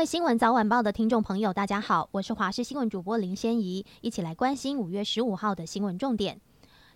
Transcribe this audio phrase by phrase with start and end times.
[0.00, 6.40] 各位新闻早晚报的听众朋友，大家好，我是华视新闻主播林仙怡，一起来关心五月十五号的新闻重点。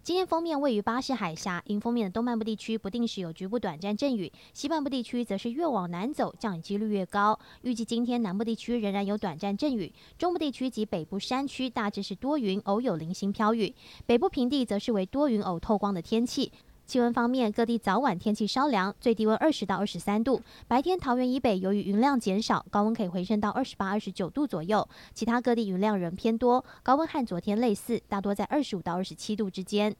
[0.03, 7.39] 今天封面位于巴士海峡，迎风面的东半部地区不定时有局部短暂阵雨，西半部地区则是越往南走，降雨几率越高。
[7.61, 13.75] 预计今天南部地区仍然有短暂阵雨，中部地区及北部山区大致是多云，偶有零星飘雨，
[14.07, 16.51] 北部平地则是为多云偶透光的天气。
[16.87, 20.43] 气温方面，各地早晚天气稍凉，最低温二十到二十三度。
[20.69, 24.87] 白天桃园以北由于云量减少，高温可以回升到二十八、二十九度左右。
[25.15, 29.97] 其他各地云量仍偏多，高温和昨天类似，大多在二十五到二十七度之间。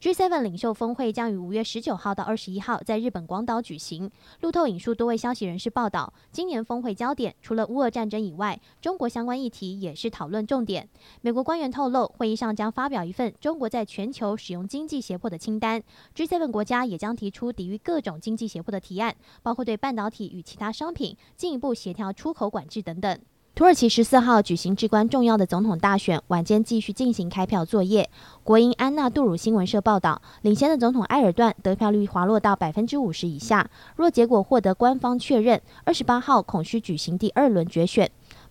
[0.00, 4.08] G7 领袖峰会将于五月十九号到二十一号在日本广岛举行。
[4.42, 10.88] 路透引述多位消息人士报道，今年峰会焦点除了乌俄战争以外，中国相关议题也是讨论重点。
[11.20, 15.82] 美国官员透露，会议上将发表一份中国在全球使用经济胁迫的清单。
[16.14, 23.18] G7 国家也将提出抵御各种经济胁迫的提案，包括对半导体与其他商品进一步协调出口管制等等。
[23.54, 28.08] 土耳其十四号举行至关重要的总统大选，晚间继续进行开票作业。
[28.44, 33.68] 国营安娜杜鲁新闻社报道，领先的总统埃尔段得票率滑落到百分之五十以下。
[33.96, 38.08] 若结果获得官方确认，二十八号恐需举行第二轮决选。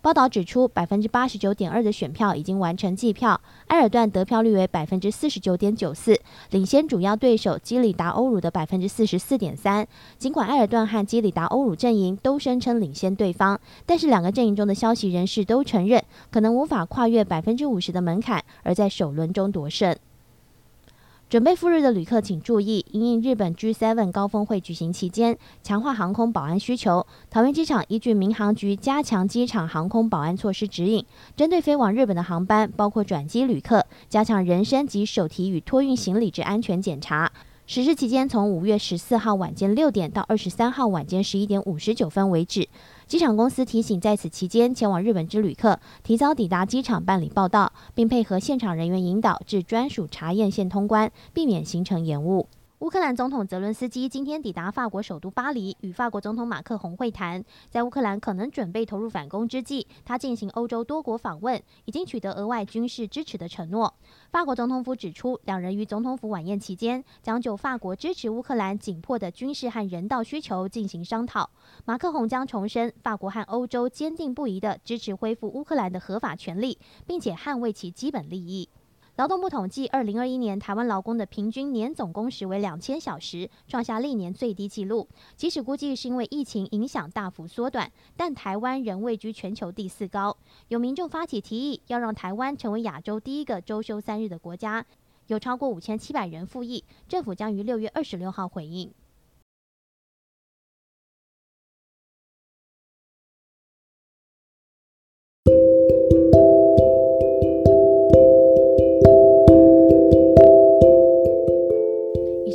[0.08, 9.86] 报道指出，百分之八十九点二的选票已经完成计票，埃尔段得票率为百分之四十九点九四，领先主要对手基里达欧鲁的百分之四十四点三。
[10.16, 19.94] 尽管埃尔段和基里达欧鲁阵营都声称领先对方，但是两个阵营中的消息人士都承认，可能无法跨越百分之五十的门槛，而在首轮中夺胜。
[21.28, 27.06] 准备赴日的旅客请注意，因应日本 G7 高峰会举行期间，强化航空保安需求。
[27.28, 31.04] 桃园机场依据民航局加强机场航空保安措施指引，
[31.36, 37.30] 针对飞往日本的航班，包括转机旅客，加强人身及手提与托运行李之安全检查。
[37.68, 42.66] 实施期间从五月十四号晚间六点到二十三号晚间十一点五十九分为止。
[43.06, 52.46] 机场公司提醒，在此期间前往日本之旅客，提早抵达机场办理报到，并配合现场人员引导至专属查验线通关，避免行程延误。
[52.80, 57.44] 乌克兰总统泽伦斯基今天抵达法国首都巴黎，与法国总统马克宏会谈。
[57.68, 63.92] 在乌克兰可能准备投入反攻之际，他进行欧洲多国访问，已经取得额外军事支持的承诺。
[64.30, 71.50] 法国总统府指出，两人于总统府晚宴期间，将就法国支持乌克兰紧迫的军事和人道需求进行商讨。
[71.84, 78.68] 马克宏将重申法国和欧洲坚定不移地支持恢复乌克兰的合法权利，并且捍卫其基本利益。
[79.18, 85.08] 劳动部统计，二零二一年台湾劳工的平均年总工时为两千小时，创下历年最低纪录。
[85.34, 90.36] 即使估计是因为疫情影响大幅缩短，但台湾仍位居全球第四高。
[90.68, 94.86] 有民众发起提议，要让台湾成为亚洲第一个周休三日的国家，
[95.26, 98.88] 有超过五千七百人复议，政府将于六月二十六号回应。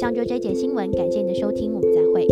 [0.04, 2.28] 上就这节新闻，感谢你的收听，我们再会。